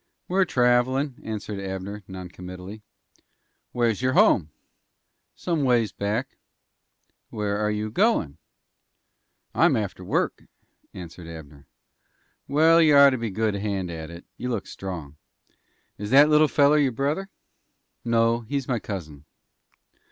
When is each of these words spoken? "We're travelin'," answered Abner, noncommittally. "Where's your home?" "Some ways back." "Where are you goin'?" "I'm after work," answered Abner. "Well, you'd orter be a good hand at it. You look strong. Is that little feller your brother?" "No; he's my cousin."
"We're 0.27 0.45
travelin'," 0.45 1.21
answered 1.23 1.59
Abner, 1.59 2.01
noncommittally. 2.07 2.81
"Where's 3.71 4.01
your 4.01 4.13
home?" 4.13 4.49
"Some 5.35 5.63
ways 5.63 5.91
back." 5.91 6.37
"Where 7.29 7.57
are 7.59 7.69
you 7.69 7.91
goin'?" 7.91 8.39
"I'm 9.53 9.75
after 9.75 10.03
work," 10.03 10.45
answered 10.91 11.27
Abner. 11.27 11.67
"Well, 12.47 12.81
you'd 12.81 12.95
orter 12.97 13.17
be 13.19 13.27
a 13.27 13.29
good 13.29 13.53
hand 13.53 13.91
at 13.91 14.09
it. 14.09 14.25
You 14.37 14.49
look 14.49 14.65
strong. 14.65 15.17
Is 15.99 16.09
that 16.09 16.29
little 16.29 16.47
feller 16.47 16.79
your 16.79 16.93
brother?" 16.93 17.29
"No; 18.03 18.39
he's 18.41 18.67
my 18.67 18.79
cousin." 18.79 19.25